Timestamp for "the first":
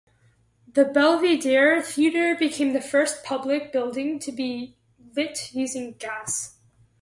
2.73-3.23